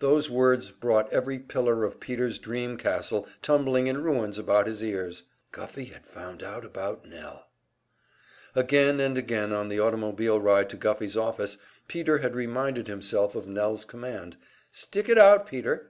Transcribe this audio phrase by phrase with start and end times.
[0.00, 5.22] Those words brought every pillar of Peter's dream castle tumbling in ruins about his ears.
[5.52, 7.46] Guffey had found out about Nell!
[8.56, 13.46] Again and again on the automobile ride to Guffey's office Peter had reminded himself of
[13.46, 14.36] Nell's command,
[14.72, 15.80] "Stick it out, Peter!